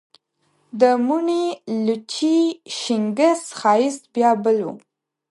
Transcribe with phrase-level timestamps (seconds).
[0.79, 1.45] د موڼي،
[1.85, 2.37] لچي،
[2.79, 4.67] شینګس ښایست بیا بل و